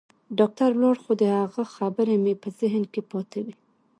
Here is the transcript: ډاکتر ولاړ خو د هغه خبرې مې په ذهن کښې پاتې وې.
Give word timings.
ډاکتر 0.37 0.69
ولاړ 0.73 0.95
خو 1.03 1.11
د 1.21 1.23
هغه 1.39 1.63
خبرې 1.75 2.15
مې 2.23 2.33
په 2.41 2.47
ذهن 2.59 2.83
کښې 2.93 3.01
پاتې 3.11 3.39
وې. 3.45 3.53